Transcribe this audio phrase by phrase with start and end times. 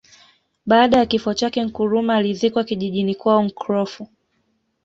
[0.65, 4.07] Baada ya kifo chake Nkrumah alizikwa kijijini kwao Nkrofu